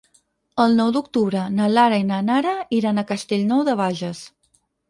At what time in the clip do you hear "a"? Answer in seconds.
3.03-3.07